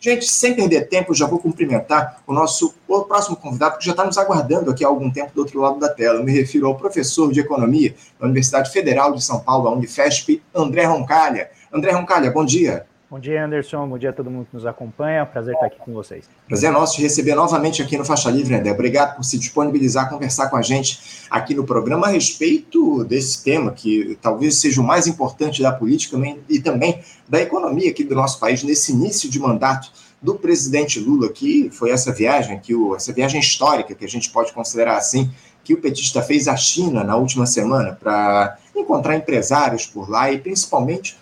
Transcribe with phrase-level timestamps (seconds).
[0.00, 4.04] Gente, sem perder tempo, já vou cumprimentar o nosso o próximo convidado que já está
[4.04, 6.18] nos aguardando aqui há algum tempo do outro lado da tela.
[6.18, 10.42] Eu me refiro ao professor de Economia da Universidade Federal de São Paulo, a Unifesp,
[10.54, 11.50] André Roncalha.
[11.72, 12.86] André Roncalha, bom dia.
[13.10, 13.88] Bom dia, Anderson.
[13.88, 15.24] Bom dia a todo mundo que nos acompanha.
[15.24, 16.28] Prazer estar aqui com vocês.
[16.46, 18.70] Prazer nosso te receber novamente aqui no Faixa Livre, André.
[18.70, 23.42] Obrigado por se disponibilizar a conversar com a gente aqui no programa a respeito desse
[23.42, 26.18] tema, que talvez seja o mais importante da política
[26.50, 29.90] e também da economia aqui do nosso país, nesse início de mandato
[30.20, 34.28] do presidente Lula, que foi essa viagem, que o, essa viagem histórica, que a gente
[34.28, 35.30] pode considerar assim,
[35.64, 40.38] que o petista fez à China na última semana para encontrar empresários por lá e
[40.38, 41.16] principalmente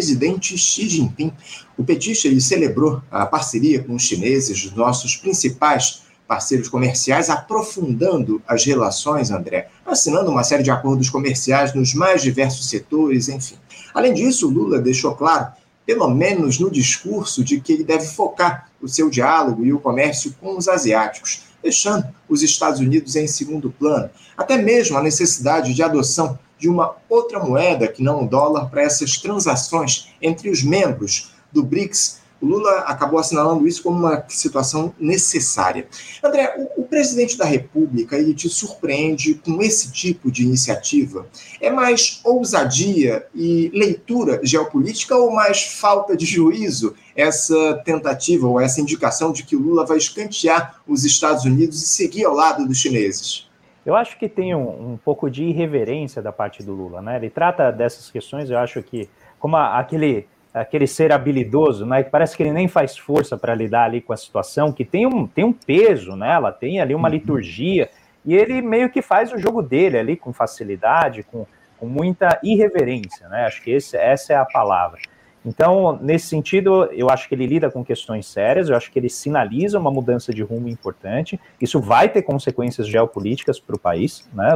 [0.00, 1.30] presidente Xi Jinping.
[1.76, 8.64] O petista ele celebrou a parceria com os chineses, nossos principais parceiros comerciais, aprofundando as
[8.64, 13.56] relações, André, assinando uma série de acordos comerciais nos mais diversos setores, enfim.
[13.92, 15.48] Além disso, Lula deixou claro,
[15.84, 20.34] pelo menos no discurso, de que ele deve focar o seu diálogo e o comércio
[20.40, 25.82] com os asiáticos, deixando os Estados Unidos em segundo plano, até mesmo a necessidade de
[25.82, 31.32] adoção de uma outra moeda que não o dólar para essas transações entre os membros
[31.50, 32.20] do BRICS.
[32.40, 35.86] O Lula acabou assinalando isso como uma situação necessária.
[36.24, 41.26] André, o, o presidente da República ele te surpreende com esse tipo de iniciativa?
[41.60, 48.80] É mais ousadia e leitura geopolítica ou mais falta de juízo essa tentativa ou essa
[48.80, 52.78] indicação de que o Lula vai escantear os Estados Unidos e seguir ao lado dos
[52.78, 53.49] chineses?
[53.84, 57.16] Eu acho que tem um, um, pouco de irreverência da parte do Lula, né?
[57.16, 62.02] Ele trata dessas questões, eu acho que, como a, aquele, aquele ser habilidoso, né?
[62.02, 65.06] Que parece que ele nem faz força para lidar ali com a situação, que tem
[65.06, 67.14] um, tem um peso nela, tem ali uma uhum.
[67.14, 67.88] liturgia,
[68.24, 71.46] e ele meio que faz o jogo dele ali com facilidade, com,
[71.78, 73.46] com muita irreverência, né?
[73.46, 75.00] Acho que esse, essa é a palavra.
[75.44, 79.08] Então, nesse sentido, eu acho que ele lida com questões sérias, eu acho que ele
[79.08, 81.40] sinaliza uma mudança de rumo importante.
[81.60, 84.28] Isso vai ter consequências geopolíticas para o país.
[84.34, 84.52] Né?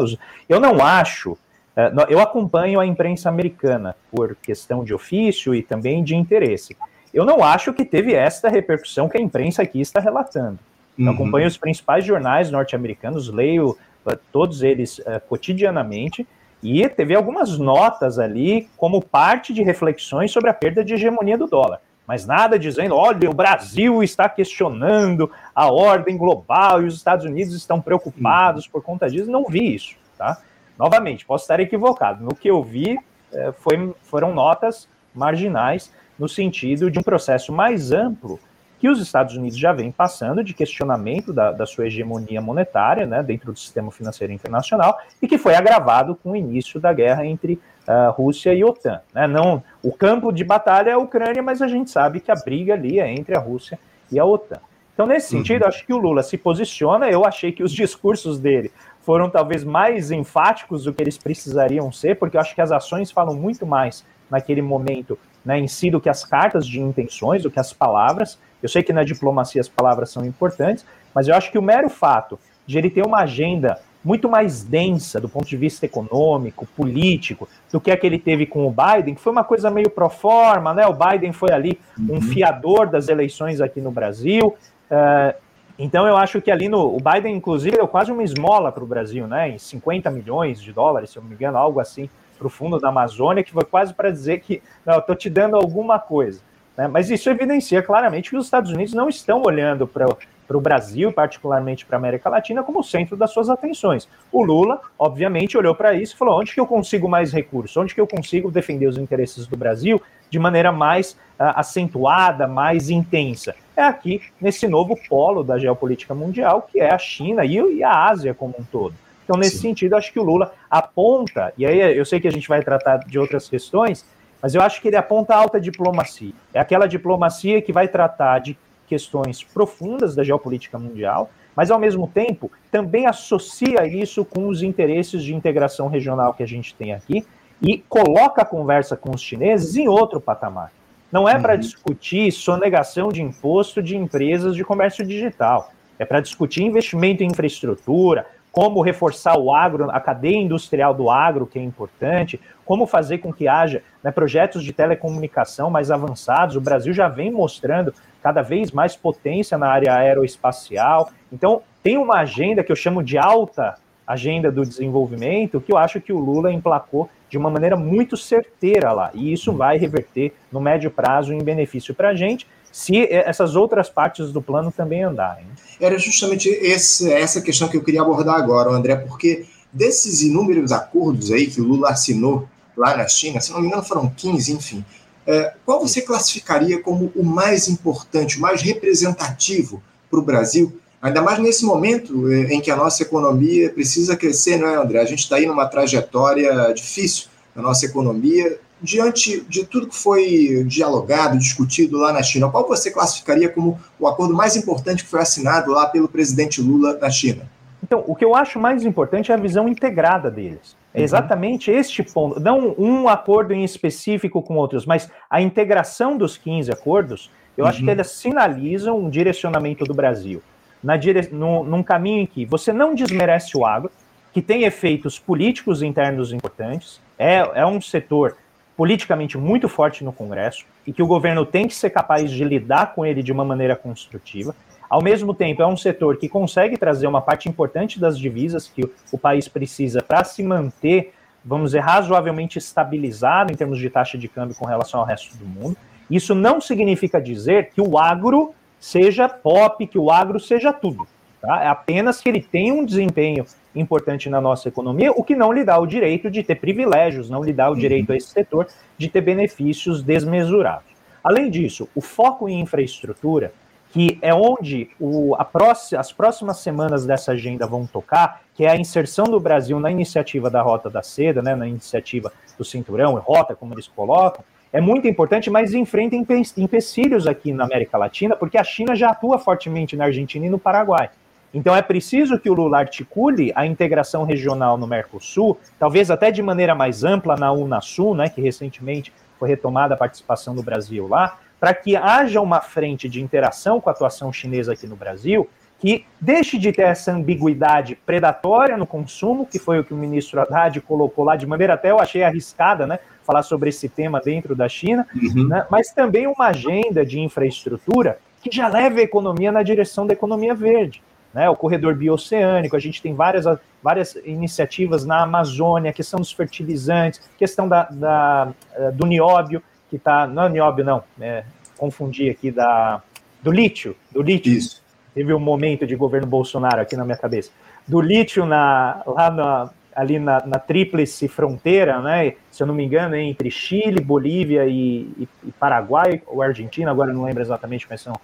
[0.49, 1.39] Eu não acho.
[1.75, 6.77] É, eu acompanho a imprensa americana por questão de ofício e também de interesse.
[7.13, 10.59] Eu não acho que teve esta repercussão que a imprensa aqui está relatando.
[10.99, 11.13] Eu uhum.
[11.13, 16.27] acompanho os principais jornais norte-americanos, leio uh, todos eles uh, cotidianamente,
[16.65, 21.47] e teve algumas notas ali como parte de reflexões sobre a perda de hegemonia do
[21.47, 21.83] dólar.
[22.07, 27.55] Mas nada dizendo, olha, o Brasil está questionando a ordem global e os Estados Unidos
[27.55, 29.31] estão preocupados por conta disso.
[29.31, 30.39] Não vi isso, tá?
[30.79, 32.25] Novamente, posso estar equivocado.
[32.25, 32.99] No que eu vi,
[33.31, 38.41] é, foi, foram notas marginais no sentido de um processo mais amplo
[38.79, 43.23] que os Estados Unidos já vem passando de questionamento da, da sua hegemonia monetária né,
[43.23, 47.61] dentro do sistema financeiro internacional e que foi agravado com o início da guerra entre
[47.89, 49.01] uh, Rússia e OTAN.
[49.15, 49.27] Né?
[49.27, 52.75] Não, o campo de batalha é a Ucrânia, mas a gente sabe que a briga
[52.75, 53.79] ali é entre a Rússia
[54.11, 54.61] e a OTAN.
[54.95, 55.69] Então, nesse sentido, uhum.
[55.69, 57.11] acho que o Lula se posiciona.
[57.11, 58.71] Eu achei que os discursos dele
[59.01, 63.11] foram talvez mais enfáticos do que eles precisariam ser, porque eu acho que as ações
[63.11, 67.51] falam muito mais naquele momento né, em si do que as cartas de intenções, do
[67.51, 68.39] que as palavras.
[68.65, 71.91] Eu sei que na diplomacia as palavras são importantes, mas eu acho que o mero
[71.91, 77.47] fato de ele ter uma agenda muito mais densa do ponto de vista econômico, político,
[77.71, 80.09] do que a que ele teve com o Biden, que foi uma coisa meio pro
[80.09, 80.87] forma, né?
[80.87, 82.23] O Biden foi ali um uhum.
[82.23, 84.57] fiador das eleições aqui no Brasil.
[84.91, 85.35] Uh,
[85.79, 86.97] então eu acho que ali no.
[86.97, 89.51] O Biden, inclusive, deu quase uma esmola para o Brasil, né?
[89.51, 92.09] Em 50 milhões de dólares, se eu não me engano, algo assim,
[92.39, 95.29] para o fundo da Amazônia, que foi quase para dizer que não, eu estou te
[95.29, 96.41] dando alguma coisa.
[96.77, 96.89] Né?
[96.89, 100.07] Mas isso evidencia claramente que os Estados Unidos não estão olhando para
[100.51, 104.09] o Brasil, particularmente para a América Latina, como centro das suas atenções.
[104.33, 107.77] O Lula, obviamente, olhou para isso e falou: onde que eu consigo mais recursos?
[107.77, 112.91] Onde que eu consigo defender os interesses do Brasil de maneira mais uh, acentuada, mais
[112.91, 113.55] intensa?
[113.77, 118.09] É aqui, nesse novo polo da geopolítica mundial, que é a China e, e a
[118.09, 118.95] Ásia como um todo.
[119.25, 119.69] Então, nesse Sim.
[119.69, 122.99] sentido, acho que o Lula aponta, e aí eu sei que a gente vai tratar
[122.99, 124.05] de outras questões,
[124.45, 126.35] mas eu acho que ele aponta alta diplomacia.
[126.53, 132.07] É aquela diplomacia que vai tratar de questões profundas da geopolítica mundial, mas ao mesmo
[132.07, 137.25] tempo também associa isso com os interesses de integração regional que a gente tem aqui
[137.63, 140.71] e coloca a conversa com os chineses em outro patamar.
[141.11, 141.61] Não é para uhum.
[141.61, 145.73] discutir sonegação de imposto de empresas de comércio digital.
[145.99, 151.45] É para discutir investimento em infraestrutura, como reforçar o agro, a cadeia industrial do agro,
[151.45, 156.55] que é importante, como fazer com que haja né, projetos de telecomunicação mais avançados.
[156.55, 157.93] O Brasil já vem mostrando
[158.23, 161.11] cada vez mais potência na área aeroespacial.
[161.33, 163.75] Então, tem uma agenda que eu chamo de alta
[164.07, 168.93] agenda do desenvolvimento, que eu acho que o Lula emplacou de uma maneira muito certeira
[168.93, 169.11] lá.
[169.15, 173.89] E isso vai reverter no médio prazo em benefício para a gente se essas outras
[173.89, 175.47] partes do plano também andarem.
[175.81, 181.31] Era justamente esse, essa questão que eu queria abordar agora, André, porque desses inúmeros acordos
[181.31, 184.85] aí que o Lula assinou lá na China, se não me engano foram 15, enfim,
[185.25, 189.81] é, qual você classificaria como o mais importante, o mais representativo
[190.11, 194.57] para o Brasil, ainda mais nesse momento é, em que a nossa economia precisa crescer,
[194.57, 194.99] não é, André?
[194.99, 200.65] A gente está aí numa trajetória difícil na nossa economia, diante de tudo que foi
[200.67, 205.21] dialogado, discutido lá na China, qual você classificaria como o acordo mais importante que foi
[205.21, 207.49] assinado lá pelo presidente Lula na China?
[207.83, 210.77] Então, o que eu acho mais importante é a visão integrada deles.
[210.93, 211.05] É uhum.
[211.05, 212.41] exatamente este ponto.
[212.41, 217.71] Não um acordo em específico com outros, mas a integração dos 15 acordos, eu uhum.
[217.71, 217.91] acho que uhum.
[217.91, 220.43] eles sinalizam um direcionamento do Brasil.
[220.83, 221.29] Na dire...
[221.31, 223.91] no, num caminho em que você não desmerece o agro,
[224.33, 228.37] que tem efeitos políticos internos importantes, é, é um setor
[228.77, 232.95] politicamente muito forte no Congresso e que o governo tem que ser capaz de lidar
[232.95, 234.55] com ele de uma maneira construtiva.
[234.89, 238.89] Ao mesmo tempo, é um setor que consegue trazer uma parte importante das divisas que
[239.11, 241.13] o país precisa para se manter,
[241.45, 245.47] vamos dizer, razoavelmente estabilizado em termos de taxa de câmbio com relação ao resto do
[245.47, 245.77] mundo.
[246.11, 251.07] Isso não significa dizer que o agro seja pop, que o agro seja tudo.
[251.41, 251.63] Tá?
[251.63, 255.65] É apenas que ele tem um desempenho importante na nossa economia, o que não lhe
[255.65, 259.09] dá o direito de ter privilégios, não lhe dá o direito a esse setor de
[259.09, 260.87] ter benefícios desmesurados.
[261.23, 263.53] Além disso, o foco em infraestrutura,
[263.91, 268.77] que é onde o, próxima, as próximas semanas dessa agenda vão tocar, que é a
[268.77, 273.55] inserção do Brasil na iniciativa da Rota da Seda, né, na iniciativa do Cinturão, Rota,
[273.55, 276.17] como eles colocam, é muito importante, mas enfrenta
[276.57, 280.59] empecilhos aqui na América Latina, porque a China já atua fortemente na Argentina e no
[280.59, 281.11] Paraguai.
[281.55, 286.43] Então é preciso que o Lula articule a integração regional no Mercosul, talvez até de
[286.43, 291.39] maneira mais ampla na Unasul, né, que recentemente foi retomada a participação do Brasil lá,
[291.61, 295.49] para que haja uma frente de interação com a atuação chinesa aqui no Brasil,
[295.79, 300.41] que deixe de ter essa ambiguidade predatória no consumo, que foi o que o ministro
[300.41, 304.57] Haddad colocou lá de maneira até eu achei arriscada, né, falar sobre esse tema dentro
[304.57, 305.49] da China, uhum.
[305.49, 310.13] né, mas também uma agenda de infraestrutura que já leve a economia na direção da
[310.13, 311.01] economia verde
[311.35, 313.45] né, o corredor bioceânico, a gente tem várias,
[313.83, 319.61] várias iniciativas na Amazônia, questão dos fertilizantes, questão da, da eh, do nióbio,
[319.91, 321.45] que está, não é nióbio não, é,
[321.77, 323.03] confundi aqui, da,
[323.43, 324.53] do lítio, do lítio.
[324.53, 324.83] Isso.
[325.13, 327.51] Teve um momento de governo Bolsonaro aqui na minha cabeça.
[327.87, 332.85] Do lítio na, lá na, ali na, na tríplice fronteira, né, se eu não me
[332.85, 338.01] engano, entre Chile, Bolívia e, e, e Paraguai, ou Argentina, agora não lembro exatamente quais
[338.01, 338.15] são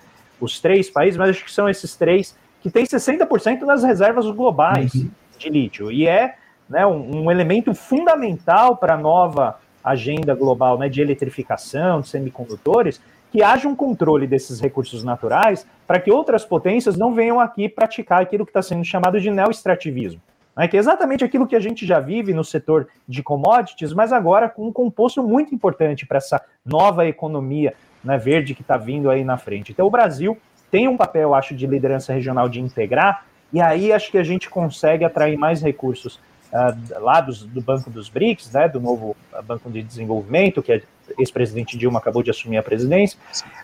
[0.40, 4.94] os três países, mas acho que são esses três que tem 60% das reservas globais
[4.94, 5.10] uhum.
[5.38, 6.36] de lítio, e é
[6.68, 13.00] né, um, um, elemento fundamental para a nova agenda global né, de eletrificação, de semicondutores,
[13.32, 18.22] que haja um controle desses recursos naturais para que outras potências não venham aqui praticar
[18.22, 20.20] aquilo que está sendo chamado de neoextrativismo.
[20.56, 24.12] Né, que é exatamente aquilo que a gente já vive no setor de commodities, mas
[24.12, 27.72] agora com um composto muito importante para essa nova economia
[28.02, 29.72] né, verde que está vindo aí na frente.
[29.72, 30.36] Então, o Brasil
[30.70, 34.48] tem um papel, acho, de liderança regional de integrar, e aí acho que a gente
[34.48, 36.20] consegue atrair mais recursos
[36.52, 40.80] uh, lá dos, do Banco dos BRICS, né, do novo Banco de Desenvolvimento, que a
[41.18, 43.18] ex-presidente Dilma acabou de assumir a presidência,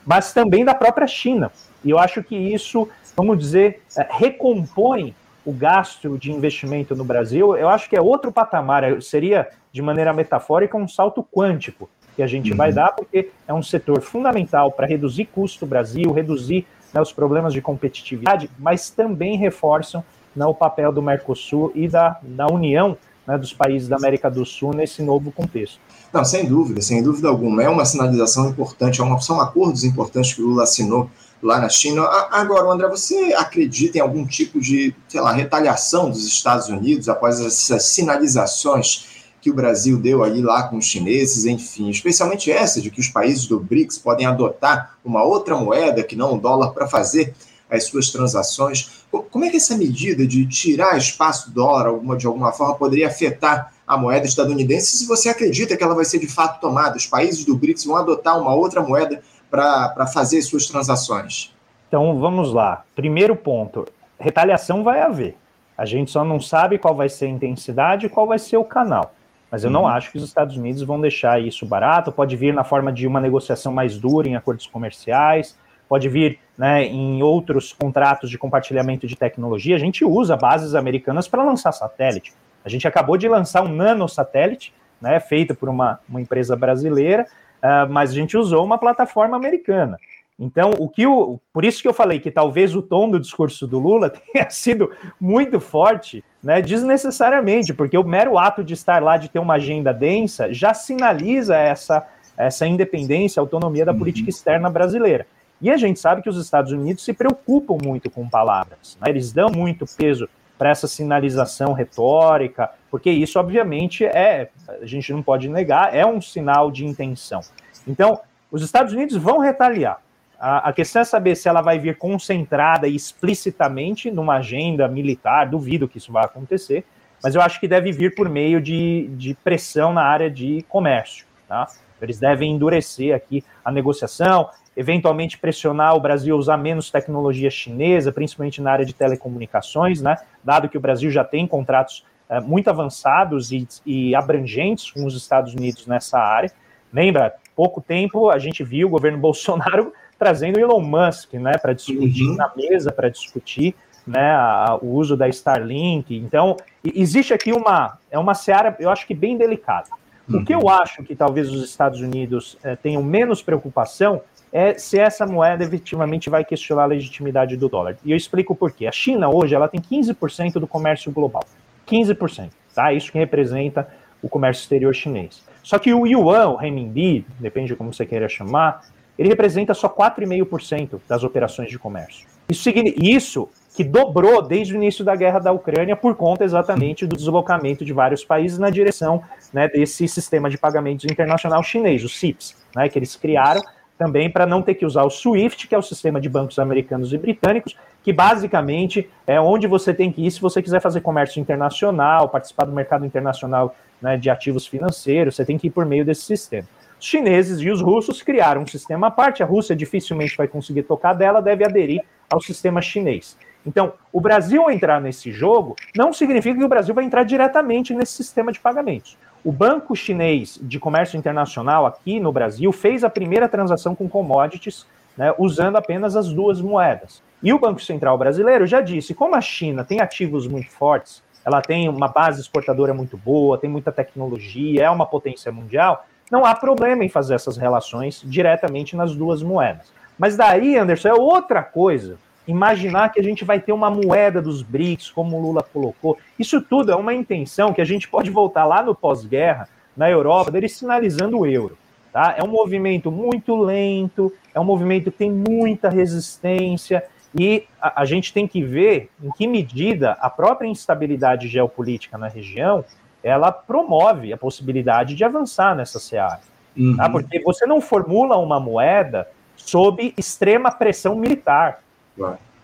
[0.05, 1.53] mas também da própria China.
[1.85, 7.57] E eu acho que isso, vamos dizer, uh, recompõe o gasto de investimento no Brasil.
[7.57, 12.27] Eu acho que é outro patamar, seria, de maneira metafórica, um salto quântico que a
[12.27, 12.57] gente uhum.
[12.57, 17.13] vai dar, porque é um setor fundamental para reduzir custo do Brasil, reduzir né, os
[17.13, 22.97] problemas de competitividade, mas também reforçam né, o papel do Mercosul e da, da União
[23.27, 25.81] né, dos países da América do Sul nesse novo contexto.
[26.13, 27.63] Não, sem dúvida, sem dúvida alguma.
[27.63, 31.11] É uma sinalização importante, é uma, são acordos importantes que o Lula assinou
[31.43, 32.03] lá na China.
[32.31, 37.41] Agora, André, você acredita em algum tipo de, sei lá, retaliação dos Estados Unidos após
[37.41, 39.16] essas sinalizações
[39.47, 43.07] que o Brasil deu ali lá com os chineses, enfim, especialmente essa de que os
[43.07, 47.33] países do BRICS podem adotar uma outra moeda que não o dólar para fazer
[47.71, 49.07] as suas transações.
[49.31, 53.73] Como é que essa medida de tirar espaço dólar alguma, de alguma forma poderia afetar
[53.87, 56.97] a moeda estadunidense se você acredita que ela vai ser de fato tomada?
[56.97, 61.55] Os países do BRICS vão adotar uma outra moeda para fazer suas transações?
[61.87, 62.85] Então vamos lá.
[62.97, 63.87] Primeiro ponto:
[64.19, 65.37] retaliação vai haver.
[65.79, 68.65] A gente só não sabe qual vai ser a intensidade e qual vai ser o
[68.65, 69.13] canal.
[69.57, 69.87] Mas eu não uhum.
[69.87, 72.13] acho que os Estados Unidos vão deixar isso barato.
[72.13, 75.57] Pode vir na forma de uma negociação mais dura em acordos comerciais,
[75.89, 79.75] pode vir né, em outros contratos de compartilhamento de tecnologia.
[79.75, 82.35] A gente usa bases americanas para lançar satélite.
[82.63, 87.27] A gente acabou de lançar um nanosatélite, né, feito por uma, uma empresa brasileira,
[87.63, 89.97] uh, mas a gente usou uma plataforma americana.
[90.39, 93.67] Então, o que o, por isso que eu falei que talvez o tom do discurso
[93.67, 99.17] do Lula tenha sido muito forte, né, desnecessariamente, porque o mero ato de estar lá,
[99.17, 104.31] de ter uma agenda densa, já sinaliza essa, essa independência, autonomia da política uhum.
[104.31, 105.27] externa brasileira.
[105.61, 109.33] E a gente sabe que os Estados Unidos se preocupam muito com palavras, né, eles
[109.33, 114.49] dão muito peso para essa sinalização retórica, porque isso, obviamente, é,
[114.81, 117.41] a gente não pode negar, é um sinal de intenção.
[117.89, 118.21] Então,
[118.53, 120.01] os Estados Unidos vão retaliar.
[120.39, 125.89] A, a, questão é saber se ela vai vir concentrada explicitamente numa agenda militar, duvido
[125.89, 126.85] que isso vai acontecer,
[127.23, 131.27] mas eu acho que deve vir por meio de, de pressão na área de comércio.
[131.49, 131.67] Tá?
[132.01, 138.13] Eles devem endurecer aqui a negociação, eventualmente pressionar o Brasil a usar menos tecnologia chinesa,
[138.13, 140.19] principalmente na área de telecomunicações, né?
[140.45, 145.17] dado que o Brasil já tem contratos é, muito avançados e, e abrangentes com os
[145.17, 146.53] Estados Unidos nessa área.
[146.93, 152.25] Lembra, pouco tempo a gente viu o governo Bolsonaro trazendo Elon Musk, né, para discutir
[152.25, 152.37] uhum.
[152.37, 153.75] na mesa, para discutir,
[154.07, 156.17] né, a, o uso da Starlink.
[156.17, 159.89] Então, existe aqui uma é uma seara, eu acho que bem delicada.
[160.29, 160.41] Uhum.
[160.41, 160.69] O que eu uhum.
[160.69, 166.31] acho que talvez os Estados Unidos é, tenham menos preocupação é se essa moeda efetivamente
[166.31, 167.97] vai questionar a legitimidade do dólar.
[168.05, 168.87] E eu explico por quê.
[168.87, 171.45] A China hoje ela tem 15% do comércio global.
[171.87, 172.93] 15%, tá?
[172.93, 173.89] Isso que representa
[174.23, 175.45] o comércio exterior chinês.
[175.63, 178.83] Só que o yuan, o renminbi, depende de como você queira chamar,
[179.19, 182.27] ele representa só 4,5% das operações de comércio.
[182.49, 187.17] Isso, isso que dobrou desde o início da guerra da Ucrânia por conta exatamente do
[187.17, 192.57] deslocamento de vários países na direção né, desse sistema de pagamentos internacional chinês, o CIPS,
[192.75, 193.63] né, que eles criaram
[193.99, 197.13] também para não ter que usar o SWIFT, que é o sistema de bancos americanos
[197.13, 201.41] e britânicos, que basicamente é onde você tem que ir se você quiser fazer comércio
[201.41, 206.05] internacional, participar do mercado internacional né, de ativos financeiros, você tem que ir por meio
[206.05, 206.69] desse sistema.
[206.99, 210.85] Os chineses e os russos criaram um sistema à parte, a Rússia dificilmente vai conseguir
[210.85, 213.37] tocar dela, deve aderir ao sistema chinês.
[213.67, 218.13] Então, o Brasil entrar nesse jogo não significa que o Brasil vai entrar diretamente nesse
[218.13, 219.19] sistema de pagamentos.
[219.45, 224.87] O Banco Chinês de Comércio Internacional aqui no Brasil fez a primeira transação com commodities
[225.17, 227.23] né, usando apenas as duas moedas.
[227.43, 231.61] E o Banco Central brasileiro já disse: como a China tem ativos muito fortes, ela
[231.61, 236.55] tem uma base exportadora muito boa, tem muita tecnologia, é uma potência mundial, não há
[236.55, 239.93] problema em fazer essas relações diretamente nas duas moedas.
[240.19, 242.19] Mas daí, Anderson, é outra coisa.
[242.47, 246.17] Imaginar que a gente vai ter uma moeda dos BRICS, como o Lula colocou.
[246.39, 250.51] Isso tudo é uma intenção que a gente pode voltar lá no pós-guerra, na Europa,
[250.51, 251.77] deles sinalizando o euro.
[252.13, 252.35] Tá?
[252.39, 257.05] É um movimento muito lento, é um movimento que tem muita resistência,
[257.39, 262.29] e a, a gente tem que ver em que medida a própria instabilidade geopolítica na
[262.29, 262.85] região
[263.27, 266.37] ela promove a possibilidade de avançar nessa seara.
[266.37, 266.41] Tá?
[266.77, 266.97] Uhum.
[266.97, 267.11] Tá?
[267.11, 271.81] Porque você não formula uma moeda sob extrema pressão militar.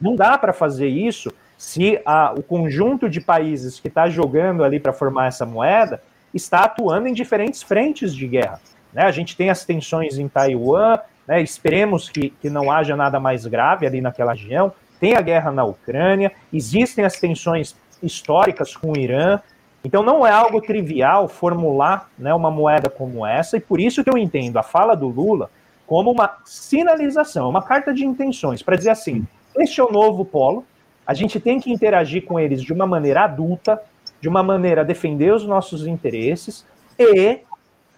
[0.01, 4.79] Não dá para fazer isso se a, o conjunto de países que está jogando ali
[4.79, 6.01] para formar essa moeda
[6.33, 8.61] está atuando em diferentes frentes de guerra.
[8.93, 9.03] Né?
[9.03, 11.43] A gente tem as tensões em Taiwan, né?
[11.43, 14.73] esperemos que, que não haja nada mais grave ali naquela região.
[15.01, 19.41] Tem a guerra na Ucrânia, existem as tensões históricas com o Irã,
[19.85, 24.11] então não é algo trivial formular né, uma moeda como essa, e por isso que
[24.11, 25.51] eu entendo a fala do Lula
[25.87, 30.65] como uma sinalização, uma carta de intenções, para dizer assim: este é o novo polo,
[31.07, 33.83] a gente tem que interagir com eles de uma maneira adulta,
[34.21, 36.65] de uma maneira a defender os nossos interesses,
[36.99, 37.41] e,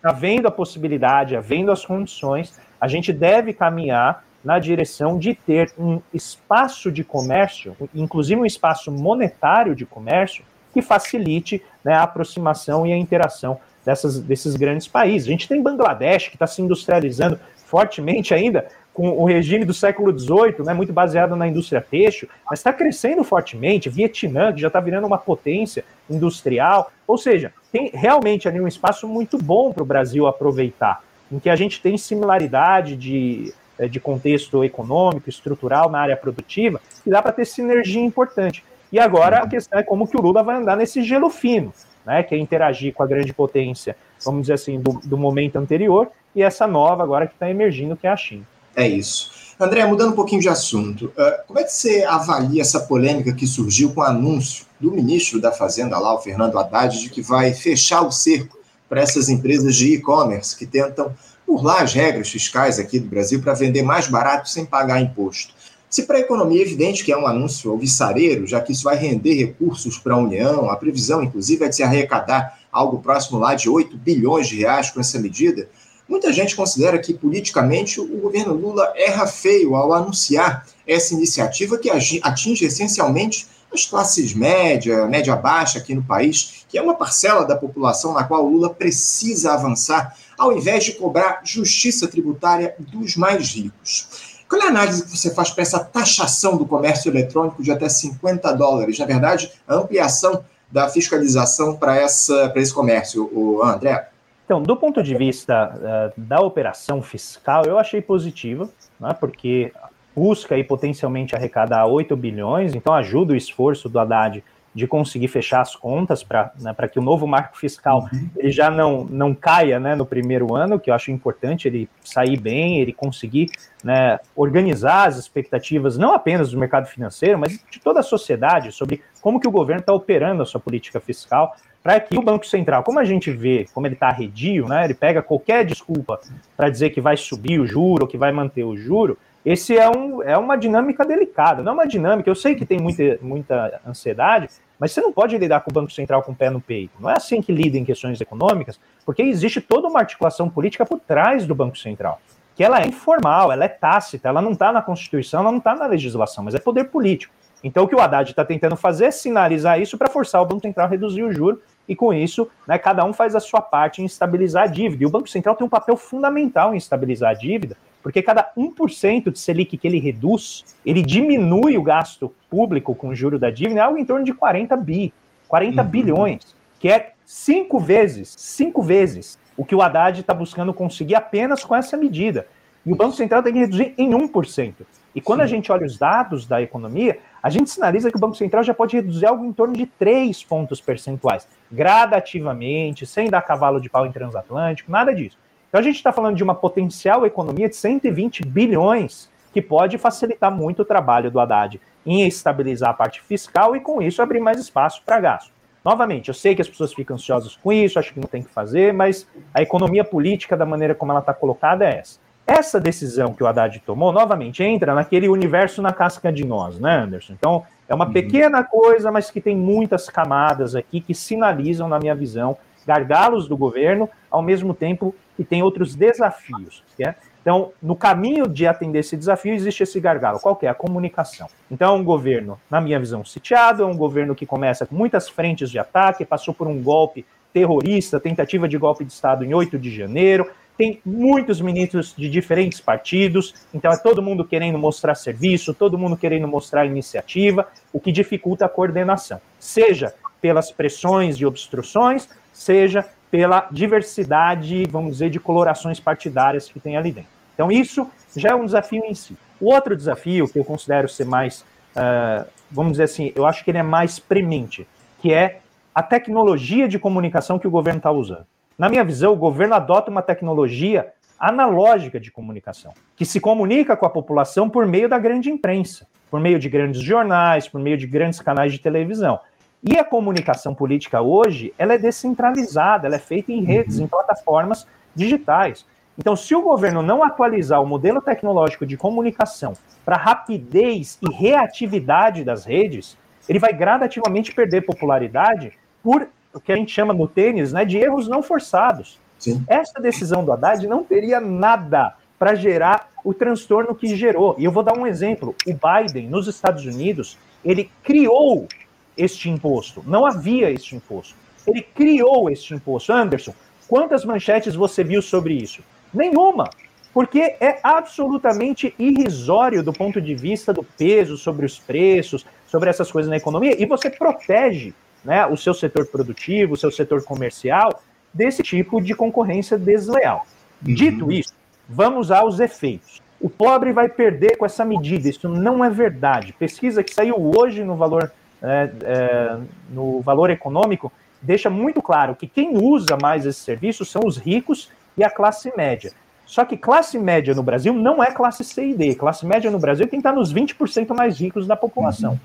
[0.03, 6.01] havendo a possibilidade, havendo as condições, a gente deve caminhar na direção de ter um
[6.13, 10.45] espaço de comércio, inclusive um espaço monetário de comércio,
[10.75, 15.29] que facilite né, a aproximação e a interação dessas, desses grandes países.
[15.29, 20.17] A gente tem Bangladesh, que está se industrializando fortemente ainda, com o regime do século
[20.17, 23.89] XVIII, né, muito baseado na indústria têxtil, mas está crescendo fortemente.
[23.89, 26.91] Vietnã, que já está virando uma potência industrial.
[27.07, 31.51] Ou seja, tem realmente ali um espaço muito bom para o Brasil aproveitar, em que
[31.51, 37.21] a gente tem similaridade de, eh, de contexto econômico, estrutural na área produtiva, e dá
[37.21, 38.63] para ter sinergia importante.
[38.95, 41.75] E agora a questão é como que o Lula vai andar nesse gelo fino,
[42.07, 46.13] né, que é interagir com a grande potência, vamos dizer assim, do, do momento anterior,
[46.33, 48.47] e essa nova agora que está emergindo, que é a China.
[48.77, 49.33] É isso.
[49.59, 53.49] André, mudando um pouquinho de assunto, uh, como é que você avalia essa polêmica que
[53.49, 57.53] surgiu com o anúncio do ministro da Fazenda lá, o Fernando Haddad, de que vai
[57.53, 58.57] fechar o cerco
[58.89, 61.13] para essas empresas de e-commerce que tentam
[61.45, 65.53] burlar as regras fiscais aqui do Brasil para vender mais barato sem pagar imposto?
[65.95, 68.97] Se para a economia é evidente que é um anúncio alvissareiro, já que isso vai
[68.97, 73.55] render recursos para a União, a previsão, inclusive, é de se arrecadar algo próximo lá
[73.55, 75.69] de 8 bilhões de reais com essa medida,
[76.07, 81.89] Muita gente considera que, politicamente, o governo Lula erra feio ao anunciar essa iniciativa que
[81.89, 87.57] atinge essencialmente as classes média, média baixa aqui no país, que é uma parcela da
[87.57, 94.34] população na qual Lula precisa avançar, ao invés de cobrar justiça tributária dos mais ricos.
[94.49, 97.89] Qual é a análise que você faz para essa taxação do comércio eletrônico de até
[97.89, 98.99] 50 dólares?
[98.99, 104.09] Na verdade, a ampliação da fiscalização para esse comércio, o André?
[104.45, 108.69] Então, do ponto de vista uh, da operação fiscal, eu achei positiva,
[109.01, 109.73] né, porque
[110.15, 114.45] busca aí potencialmente arrecadar 8 bilhões, então ajuda o esforço do Haddad
[114.75, 118.29] de conseguir fechar as contas para né, que o novo marco fiscal uhum.
[118.37, 122.39] ele já não, não caia né, no primeiro ano, que eu acho importante ele sair
[122.39, 123.51] bem, ele conseguir
[123.85, 129.03] né, organizar as expectativas não apenas do mercado financeiro, mas de toda a sociedade sobre
[129.21, 132.83] como que o governo está operando a sua política fiscal, para que o Banco Central,
[132.83, 136.19] como a gente vê, como ele está arredio, né, ele pega qualquer desculpa
[136.57, 140.23] para dizer que vai subir o juro que vai manter o juro, esse é, um,
[140.23, 144.49] é uma dinâmica delicada, não é uma dinâmica, eu sei que tem muita, muita ansiedade,
[144.79, 146.93] mas você não pode lidar com o Banco Central com o pé no peito.
[147.01, 151.01] Não é assim que lida em questões econômicas, porque existe toda uma articulação política por
[151.01, 152.21] trás do Banco Central,
[152.55, 155.75] que ela é informal, ela é tácita, ela não está na Constituição, ela não está
[155.75, 157.33] na legislação, mas é poder político.
[157.63, 160.61] Então, o que o Haddad está tentando fazer é sinalizar isso para forçar o Banco
[160.61, 164.03] Central a reduzir o juro e com isso, né, cada um faz a sua parte
[164.03, 165.03] em estabilizar a dívida.
[165.03, 169.33] E o Banco Central tem um papel fundamental em estabilizar a dívida, porque cada 1%
[169.33, 173.81] de Selic que ele reduz, ele diminui o gasto público com o juro da dívida,
[173.81, 175.11] é algo em torno de 40 bi,
[175.49, 175.89] 40 uhum.
[175.89, 181.65] bilhões, que é cinco vezes, cinco vezes o que o Haddad está buscando conseguir apenas
[181.65, 182.47] com essa medida.
[182.85, 184.75] E o Banco Central tem que reduzir em 1%.
[185.15, 185.45] E quando Sim.
[185.45, 188.75] a gente olha os dados da economia, a gente sinaliza que o Banco Central já
[188.75, 194.05] pode reduzir algo em torno de 3 pontos percentuais, gradativamente, sem dar cavalo de pau
[194.05, 195.39] em transatlântico, nada disso.
[195.75, 200.49] Então a gente está falando de uma potencial economia de 120 bilhões, que pode facilitar
[200.49, 204.61] muito o trabalho do Haddad em estabilizar a parte fiscal e, com isso, abrir mais
[204.61, 205.51] espaço para gasto.
[205.85, 208.51] Novamente, eu sei que as pessoas ficam ansiosas com isso, acho que não tem que
[208.51, 212.21] fazer, mas a economia política, da maneira como ela está colocada, é essa.
[212.47, 216.99] Essa decisão que o Haddad tomou, novamente, entra naquele universo na casca de nós, né,
[216.99, 217.33] Anderson?
[217.33, 218.13] Então, é uma uhum.
[218.13, 222.57] pequena coisa, mas que tem muitas camadas aqui que sinalizam, na minha visão,
[222.87, 226.83] gargalos do governo, ao mesmo tempo que tem outros desafios.
[226.99, 227.15] É?
[227.41, 230.41] Então, no caminho de atender esse desafio, existe esse gargalo.
[230.41, 230.69] Qual que é?
[230.71, 231.47] A comunicação.
[231.71, 235.29] Então, é um governo, na minha visão, sitiado, é um governo que começa com muitas
[235.29, 239.79] frentes de ataque, passou por um golpe terrorista, tentativa de golpe de Estado em 8
[239.79, 245.73] de janeiro, tem muitos ministros de diferentes partidos, então é todo mundo querendo mostrar serviço,
[245.73, 252.29] todo mundo querendo mostrar iniciativa, o que dificulta a coordenação, seja pelas pressões de obstruções,
[252.53, 257.31] seja pela diversidade, vamos dizer, de colorações partidárias que tem ali dentro.
[257.53, 259.37] Então, isso já é um desafio em si.
[259.61, 261.63] O outro desafio, que eu considero ser mais,
[261.97, 264.87] uh, vamos dizer assim, eu acho que ele é mais premente,
[265.21, 265.59] que é
[265.93, 268.47] a tecnologia de comunicação que o governo está usando.
[268.79, 274.07] Na minha visão, o governo adota uma tecnologia analógica de comunicação, que se comunica com
[274.07, 278.07] a população por meio da grande imprensa, por meio de grandes jornais, por meio de
[278.07, 279.41] grandes canais de televisão.
[279.85, 284.05] E a comunicação política hoje, ela é descentralizada, ela é feita em redes, uhum.
[284.05, 285.85] em plataformas digitais.
[286.17, 292.45] Então, se o governo não atualizar o modelo tecnológico de comunicação para rapidez e reatividade
[292.45, 297.73] das redes, ele vai gradativamente perder popularidade por o que a gente chama no tênis
[297.73, 299.21] né, de erros não forçados.
[299.39, 299.63] Sim.
[299.69, 304.55] Essa decisão do Haddad não teria nada para gerar o transtorno que gerou.
[304.57, 305.55] E eu vou dar um exemplo.
[305.67, 308.69] O Biden, nos Estados Unidos, ele criou
[309.17, 310.03] este imposto.
[310.07, 311.35] Não havia este imposto.
[311.67, 313.13] Ele criou este imposto.
[313.13, 313.55] Anderson,
[313.89, 315.83] quantas manchetes você viu sobre isso?
[316.13, 316.69] Nenhuma.
[317.13, 323.11] Porque é absolutamente irrisório do ponto de vista do peso sobre os preços, sobre essas
[323.11, 324.93] coisas na economia, e você protege
[325.25, 330.45] né, o seu setor produtivo, o seu setor comercial, desse tipo de concorrência desleal.
[330.85, 330.95] Uhum.
[330.95, 331.55] Dito isso,
[331.89, 333.23] vamos aos efeitos.
[333.41, 336.53] O pobre vai perder com essa medida, isso não é verdade.
[336.59, 338.33] Pesquisa que saiu hoje no valor,
[338.65, 339.59] é, é,
[339.91, 344.91] no valor econômico deixa muito claro que quem usa mais esse serviço são os ricos
[345.17, 346.13] e a classe média.
[346.47, 349.15] Só que classe média no Brasil não é classe C e D.
[349.15, 352.33] Classe média no Brasil tem que estar nos 20% mais ricos da população.
[352.33, 352.39] Uhum.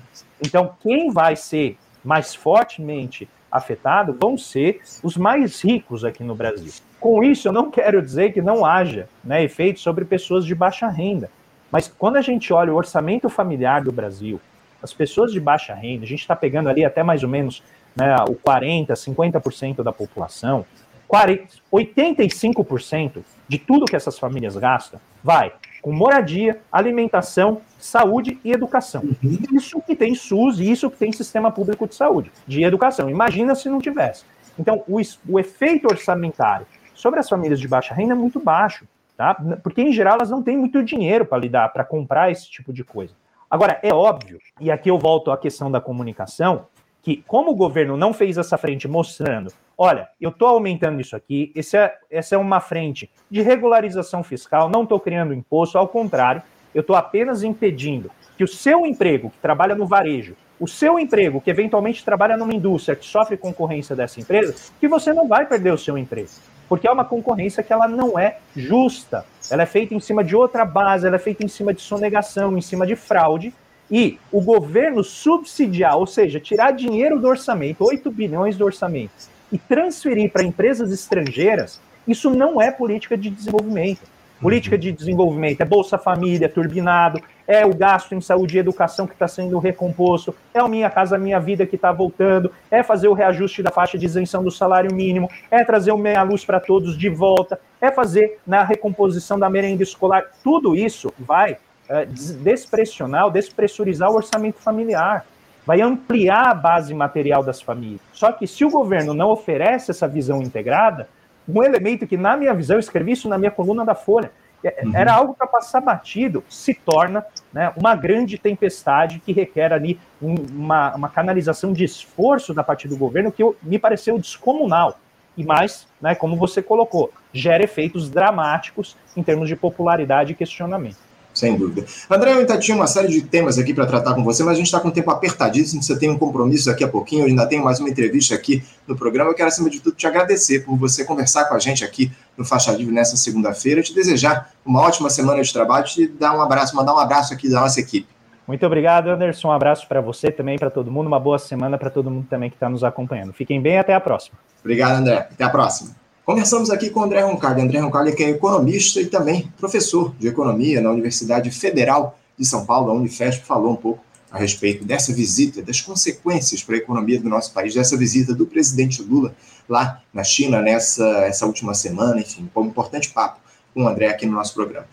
[0.44, 6.72] Então, quem vai ser mais fortemente afetados vão ser os mais ricos aqui no Brasil.
[6.98, 10.88] Com isso, eu não quero dizer que não haja né, efeitos sobre pessoas de baixa
[10.88, 11.30] renda.
[11.70, 14.40] Mas quando a gente olha o orçamento familiar do Brasil,
[14.82, 17.62] as pessoas de baixa renda, a gente está pegando ali até mais ou menos
[17.96, 20.64] né, o 40%, 50% da população,
[21.08, 29.02] 40, 85% de tudo que essas famílias gastam vai com moradia, alimentação, saúde e educação.
[29.02, 29.38] Uhum.
[29.52, 33.08] Isso que tem SUS e isso que tem sistema público de saúde, de educação.
[33.08, 34.24] Imagina se não tivesse.
[34.58, 39.34] Então, o, o efeito orçamentário sobre as famílias de baixa renda é muito baixo, tá?
[39.62, 42.84] Porque em geral elas não têm muito dinheiro para lidar, para comprar esse tipo de
[42.84, 43.14] coisa.
[43.50, 46.66] Agora, é óbvio, e aqui eu volto à questão da comunicação,
[47.02, 51.52] que como o governo não fez essa frente mostrando, olha, eu estou aumentando isso aqui,
[51.56, 56.82] é, essa é uma frente de regularização fiscal, não estou criando imposto, ao contrário, eu
[56.82, 61.50] estou apenas impedindo que o seu emprego, que trabalha no varejo, o seu emprego, que
[61.50, 65.78] eventualmente trabalha numa indústria que sofre concorrência dessa empresa, que você não vai perder o
[65.78, 66.30] seu emprego.
[66.70, 69.26] Porque é uma concorrência que ela não é justa.
[69.50, 72.56] Ela é feita em cima de outra base, ela é feita em cima de sonegação,
[72.56, 73.52] em cima de fraude,
[73.90, 79.10] e o governo subsidiar, ou seja, tirar dinheiro do orçamento, 8 bilhões do orçamento,
[79.50, 84.02] e transferir para empresas estrangeiras, isso não é política de desenvolvimento.
[84.40, 89.12] Política de desenvolvimento é Bolsa Família, turbinado, é o gasto em saúde e educação que
[89.12, 93.12] está sendo recomposto, é o Minha Casa Minha Vida que está voltando, é fazer o
[93.12, 96.96] reajuste da faixa de isenção do salário mínimo, é trazer o meia luz para todos
[96.96, 100.24] de volta, é fazer na recomposição da merenda escolar.
[100.42, 105.26] Tudo isso vai é, despressionar, despressurizar o orçamento familiar,
[105.66, 108.00] vai ampliar a base material das famílias.
[108.10, 111.08] Só que se o governo não oferece essa visão integrada,
[111.48, 114.30] um elemento que, na minha visão, eu escrevi isso na minha coluna da Folha,
[114.62, 114.94] é, uhum.
[114.94, 120.34] era algo para passar batido, se torna né, uma grande tempestade que requer ali um,
[120.34, 124.98] uma, uma, canalização de esforço da parte do governo que eu, me pareceu descomunal.
[125.36, 131.09] E mais, né, como você colocou, gera efeitos dramáticos em termos de popularidade e questionamento.
[131.40, 131.86] Sem dúvida.
[132.10, 134.56] André, eu ainda tinha uma série de temas aqui para tratar com você, mas a
[134.56, 135.82] gente está com o tempo apertadíssimo.
[135.82, 138.94] Você tem um compromisso daqui a pouquinho, eu ainda tenho mais uma entrevista aqui no
[138.94, 139.30] programa.
[139.30, 142.44] Eu quero, acima de tudo, te agradecer por você conversar com a gente aqui no
[142.44, 143.82] Faixa Livre nessa segunda-feira.
[143.82, 147.48] Te desejar uma ótima semana de trabalho, te dar um abraço, mandar um abraço aqui
[147.48, 148.06] da nossa equipe.
[148.46, 149.48] Muito obrigado, Anderson.
[149.48, 151.06] Um abraço para você também, para todo mundo.
[151.06, 153.32] Uma boa semana para todo mundo também que está nos acompanhando.
[153.32, 154.36] Fiquem bem, até a próxima.
[154.60, 155.28] Obrigado, André.
[155.32, 155.94] Até a próxima.
[156.30, 157.60] Conversamos aqui com André Roncalli.
[157.60, 162.64] André Roncalli que é economista e também professor de economia na Universidade Federal de São
[162.64, 163.98] Paulo, a Unifesp, falou um pouco
[164.30, 168.46] a respeito dessa visita, das consequências para a economia do nosso país, dessa visita do
[168.46, 169.34] presidente Lula
[169.68, 172.20] lá na China nessa essa última semana.
[172.20, 173.40] Enfim, um importante papo
[173.74, 174.86] com o André aqui no nosso programa.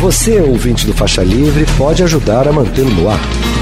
[0.00, 3.47] Você, ouvinte do Faixa Livre, pode ajudar a mantê-lo no ar.